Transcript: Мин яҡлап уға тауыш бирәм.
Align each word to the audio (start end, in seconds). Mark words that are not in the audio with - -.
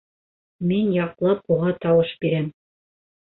Мин 0.69 0.87
яҡлап 0.95 1.53
уға 1.57 1.75
тауыш 1.85 2.15
бирәм. 2.25 2.47